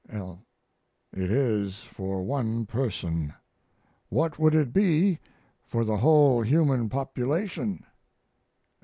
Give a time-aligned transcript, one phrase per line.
[0.09, 0.41] L.
[1.13, 3.35] It is for one person.
[4.09, 5.19] What would it be
[5.63, 7.85] for the whole human population?